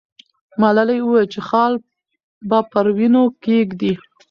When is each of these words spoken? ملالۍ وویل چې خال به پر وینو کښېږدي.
ملالۍ 0.61 0.99
وویل 1.01 1.27
چې 1.33 1.39
خال 1.47 1.73
به 2.49 2.59
پر 2.71 2.85
وینو 2.97 3.23
کښېږدي. 3.41 3.93